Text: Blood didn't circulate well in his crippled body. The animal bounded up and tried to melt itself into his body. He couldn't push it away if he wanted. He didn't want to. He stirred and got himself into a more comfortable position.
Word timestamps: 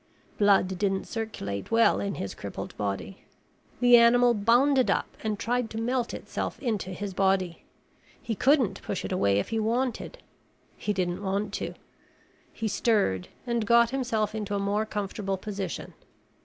Blood 0.39 0.79
didn't 0.79 1.03
circulate 1.05 1.69
well 1.69 1.99
in 1.99 2.15
his 2.15 2.33
crippled 2.33 2.75
body. 2.75 3.23
The 3.81 3.97
animal 3.97 4.33
bounded 4.33 4.89
up 4.89 5.15
and 5.23 5.37
tried 5.37 5.69
to 5.69 5.77
melt 5.77 6.11
itself 6.11 6.57
into 6.59 6.89
his 6.89 7.13
body. 7.13 7.65
He 8.19 8.33
couldn't 8.33 8.81
push 8.81 9.05
it 9.05 9.11
away 9.11 9.37
if 9.37 9.49
he 9.49 9.59
wanted. 9.59 10.17
He 10.75 10.91
didn't 10.91 11.21
want 11.21 11.53
to. 11.61 11.75
He 12.51 12.67
stirred 12.67 13.27
and 13.45 13.67
got 13.67 13.91
himself 13.91 14.33
into 14.33 14.55
a 14.55 14.59
more 14.59 14.87
comfortable 14.87 15.37
position. 15.37 15.93